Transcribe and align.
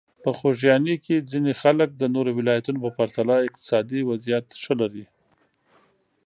په 0.23 0.29
خوږیاڼي 0.37 0.95
کې 1.05 1.25
ځینې 1.31 1.51
خلک 1.61 1.89
د 1.95 2.03
نورو 2.15 2.31
ولایتونو 2.39 2.77
په 2.85 2.89
پرتله 2.97 3.35
اقتصادي 3.47 3.99
وضعیت 4.09 4.45
ښه 4.61 4.73
لري. 4.81 5.05